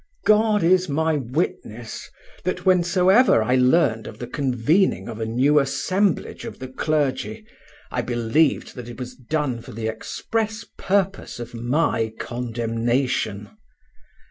[0.25, 2.09] God is my witness
[2.43, 7.45] that whensoever I learned of the convening of a new assemblage of the clergy,
[7.91, 13.51] I believed that it was done for the express purpose of my condemnation.